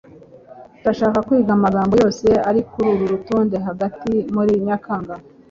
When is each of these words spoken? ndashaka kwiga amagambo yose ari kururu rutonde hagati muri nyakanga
ndashaka 0.81 1.19
kwiga 1.27 1.51
amagambo 1.57 1.93
yose 2.03 2.27
ari 2.49 2.61
kururu 2.71 3.05
rutonde 3.13 3.57
hagati 3.67 4.11
muri 4.33 4.51
nyakanga 4.65 5.13